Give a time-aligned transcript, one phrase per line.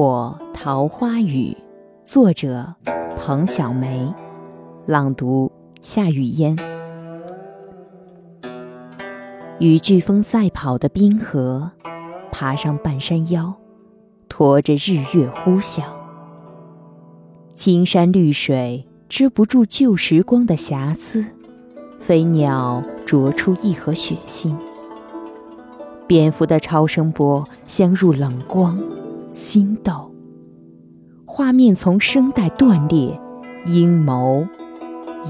[0.00, 1.56] 火桃花雨，
[2.04, 2.72] 作者
[3.16, 4.14] 彭小梅，
[4.86, 5.50] 朗读
[5.82, 6.56] 夏雨嫣。
[9.58, 11.72] 与飓风赛跑的冰河，
[12.30, 13.52] 爬上半山腰，
[14.28, 15.82] 驮着日月呼啸。
[17.52, 21.24] 青山绿水织不住旧时光的瑕疵，
[21.98, 24.54] 飞鸟啄出一盒血腥。
[26.06, 28.80] 蝙蝠的超声波镶入冷光，
[29.38, 30.12] 心斗。
[31.24, 33.16] 画面从声带断裂，
[33.66, 34.44] 阴谋，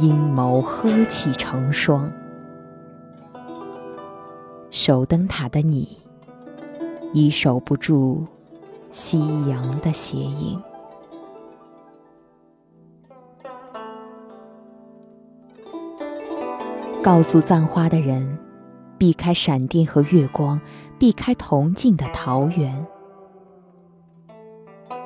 [0.01, 2.11] 阴谋呵气成霜。
[4.71, 5.99] 守灯塔的你，
[7.13, 8.27] 已守不住
[8.91, 10.59] 夕阳的斜影。
[17.02, 18.38] 告诉葬花的人。
[18.97, 20.61] 避开闪电和月光，
[20.99, 22.85] 避开铜镜的桃源。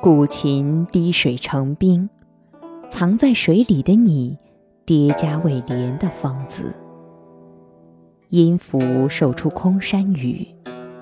[0.03, 2.09] 古琴滴水成冰，
[2.91, 4.37] 藏在水里的你，
[4.83, 6.75] 叠加未连的芳子。
[8.27, 10.45] 音符手出空山雨，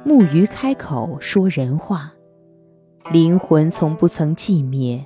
[0.06, 2.14] 木鱼开口说人话。
[3.12, 5.04] 灵魂从不曾寂灭，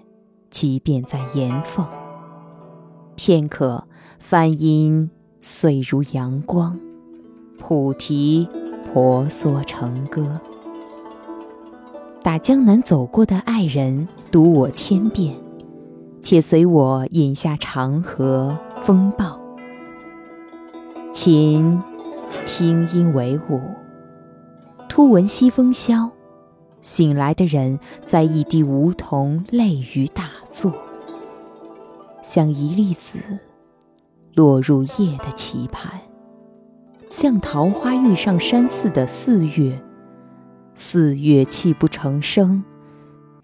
[0.49, 1.87] 即便在岩缝。
[3.15, 3.87] 片刻，
[4.19, 6.77] 梵音碎如阳光。
[7.57, 8.45] 菩提
[8.91, 10.41] 婆娑成歌，
[12.25, 15.35] 打江南走过的爱人，读我千遍，
[16.23, 19.39] 且随我饮下长河风暴。
[21.13, 21.79] 琴
[22.47, 23.61] 听音为舞，
[24.89, 26.09] 突闻西风萧，
[26.81, 30.73] 醒来的人在一滴梧桐泪雨打坐，
[32.23, 33.19] 像一粒子
[34.33, 35.91] 落入夜的棋盘。
[37.07, 39.79] 像桃花遇上山寺的四月，
[40.77, 42.61] 四月泣不成声，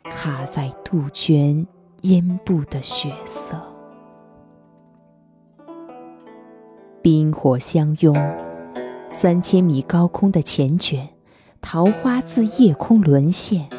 [0.04, 1.66] 卡在杜鹃
[2.02, 3.56] 咽部的血色。
[7.02, 8.14] 冰火相拥，
[9.09, 11.08] 三千米高空的缱绻，
[11.62, 13.70] 桃花自夜空沦陷。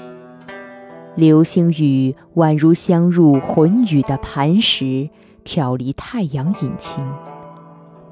[1.14, 5.10] 流星雨宛如镶入魂宇的磐石，
[5.44, 7.06] 挑离太阳引擎。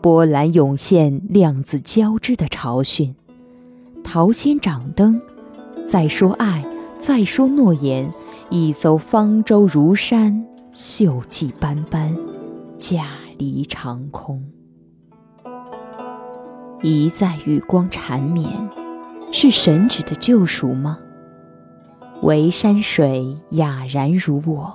[0.02, 3.14] 波澜涌现，量子交织的潮汛。
[4.02, 5.20] 桃仙掌灯，
[5.90, 6.64] 再说爱，
[7.00, 8.14] 再说诺言。
[8.48, 12.16] 一艘方舟如山，锈迹斑斑，
[12.78, 13.08] 驾
[13.38, 14.40] 离长空。
[16.80, 18.48] 一再与光缠绵，
[19.32, 20.96] 是神旨的救赎吗？
[22.22, 24.72] 唯山水哑然如我，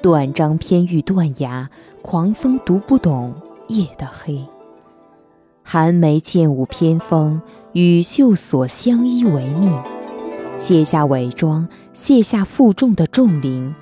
[0.00, 1.68] 断章偏欲断崖，
[2.00, 3.34] 狂风读不懂。
[3.66, 4.42] 夜的黑，
[5.62, 7.42] 寒梅剑舞偏锋，
[7.74, 9.78] 与秀锁相依为命。
[10.58, 13.72] 卸下伪装，卸下负重的重灵，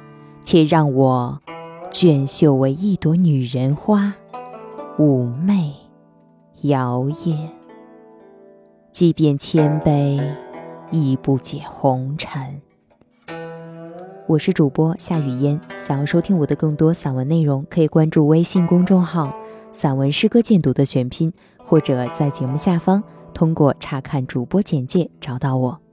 [0.43, 1.41] 且让我
[1.91, 4.13] 卷袖为一朵女人花，
[4.99, 5.73] 妩媚
[6.61, 7.49] 摇曳。
[8.93, 10.21] 即便千杯，
[10.91, 12.61] 亦不解红尘。
[14.27, 19.35] 我是主播夏雨嫣，想要收听我的更多散文内容，可以关注微信公众号。
[19.73, 25.86] 散文诗歌鉴读的选拼，或者在节目下方通过查看主播简介找到我。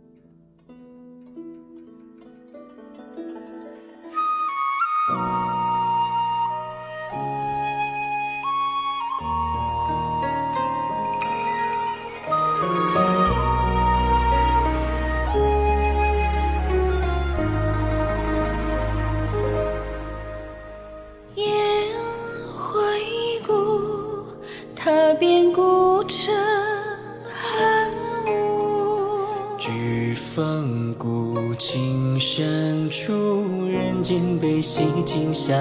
[32.25, 35.53] 深处，人间悲喜尽相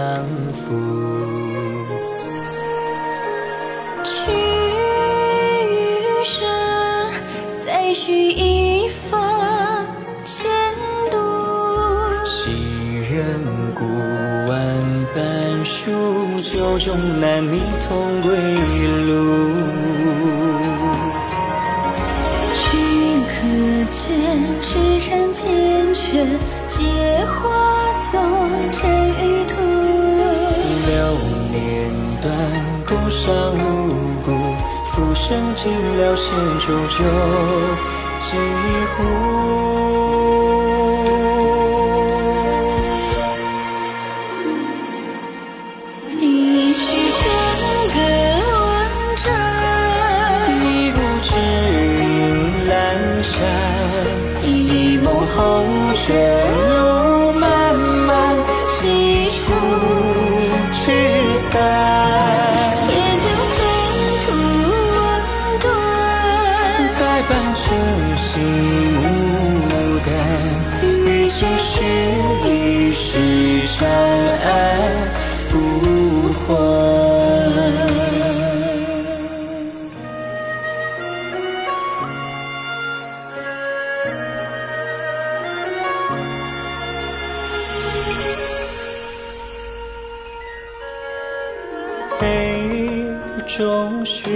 [0.53, 0.63] 负。
[4.05, 6.49] 去余生，
[7.57, 9.85] 再续一方
[10.25, 10.49] 前
[11.11, 11.19] 度。
[12.25, 12.53] 昔
[13.13, 13.41] 人
[13.75, 13.83] 古
[14.49, 14.57] 万
[15.17, 15.91] 般书，
[16.43, 18.31] 酒中难觅同归
[19.09, 19.11] 路。
[24.65, 25.43] 赤诚缱
[25.93, 26.52] 绻，皆
[28.13, 28.19] 走
[28.71, 28.79] 这
[29.25, 29.57] 一途。
[30.87, 30.93] 流
[31.51, 31.57] 年
[32.21, 32.31] 断，
[32.87, 33.57] 孤伤无
[34.23, 34.29] 故，
[34.91, 36.29] 浮生尽了，闲
[36.59, 36.99] 浊酒
[38.19, 38.37] 几
[38.93, 40.02] 壶。
[62.77, 62.83] 且
[63.23, 63.59] 将风
[64.23, 64.27] 土
[64.97, 65.01] 万
[65.61, 65.65] 端
[66.99, 67.63] 再伴晨
[68.17, 68.29] 曦
[68.99, 69.01] 牡
[70.07, 70.09] 丹
[71.07, 71.75] 与其是
[72.49, 74.47] 一世长安
[75.51, 75.53] 不
[76.35, 76.82] 换
[93.47, 94.31] 中雪，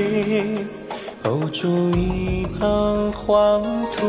[1.23, 4.07] 后住一旁黄土。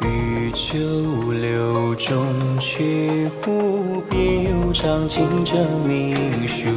[0.00, 5.56] 欲九流中去忽必有长进这
[5.86, 6.68] 名书。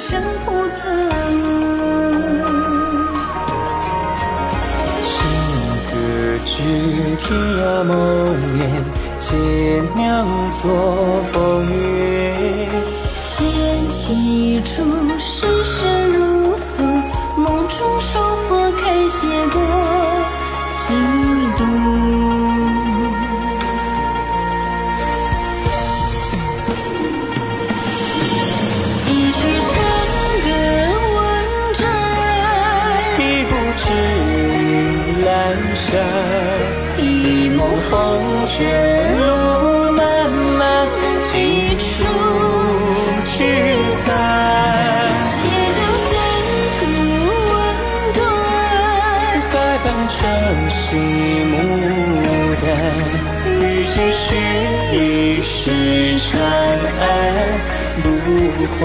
[0.00, 0.50] 生不
[0.80, 0.80] 自
[1.28, 1.36] 悟。
[5.04, 5.12] 情
[5.90, 5.92] 歌
[6.46, 6.52] 知
[7.18, 7.92] 天涯梦
[8.56, 8.58] 魇，
[9.20, 9.28] 见
[9.94, 10.00] 酿
[10.62, 10.64] 作
[11.30, 11.34] 风
[11.70, 12.66] 月。
[13.14, 13.28] 掀
[13.90, 14.72] 起出
[15.18, 15.84] 世事
[36.98, 37.90] 一梦红
[38.46, 38.56] 尘
[39.26, 40.86] 路漫漫，
[41.20, 41.32] 几
[41.78, 41.84] 处
[43.24, 43.34] 聚
[44.04, 44.06] 散。
[45.32, 45.38] 且
[45.76, 46.08] 将三
[46.76, 46.78] 途
[47.50, 47.54] 问
[48.14, 48.18] 断，
[49.50, 50.14] 再伴晨
[50.70, 50.78] 曦
[51.50, 51.52] 牡
[52.62, 52.64] 丹，
[53.60, 53.60] 与
[53.92, 54.24] 继续
[54.92, 54.96] 一
[55.42, 55.52] 世
[56.18, 56.30] 长
[57.00, 57.02] 安
[58.02, 58.06] 不
[58.78, 58.80] 还。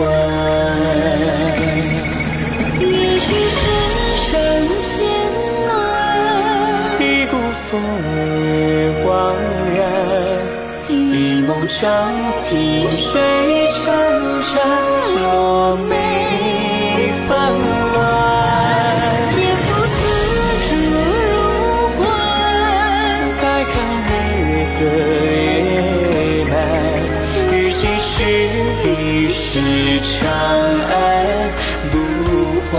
[29.56, 29.62] 是
[30.02, 30.22] 长
[30.82, 31.50] 安
[31.90, 31.96] 不
[32.60, 32.76] 还，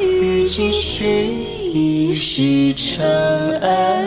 [0.00, 1.28] 与君续
[1.72, 3.06] 一世长
[3.60, 3.99] 安。